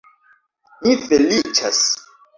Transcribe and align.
Mi 0.87 0.95
feliĉas. 1.05 1.83